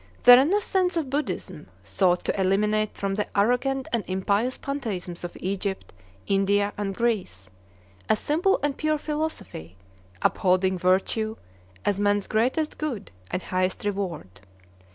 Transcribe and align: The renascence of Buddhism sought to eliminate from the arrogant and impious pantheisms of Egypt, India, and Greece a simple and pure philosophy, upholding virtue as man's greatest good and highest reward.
The 0.23 0.35
renascence 0.35 0.97
of 0.97 1.11
Buddhism 1.11 1.67
sought 1.83 2.25
to 2.25 2.41
eliminate 2.41 2.97
from 2.97 3.13
the 3.13 3.27
arrogant 3.37 3.87
and 3.93 4.03
impious 4.07 4.57
pantheisms 4.57 5.23
of 5.23 5.37
Egypt, 5.39 5.93
India, 6.25 6.73
and 6.75 6.95
Greece 6.95 7.51
a 8.09 8.15
simple 8.15 8.59
and 8.63 8.75
pure 8.75 8.97
philosophy, 8.97 9.77
upholding 10.23 10.79
virtue 10.79 11.35
as 11.85 11.99
man's 11.99 12.25
greatest 12.25 12.79
good 12.79 13.11
and 13.29 13.43
highest 13.43 13.85
reward. 13.85 14.41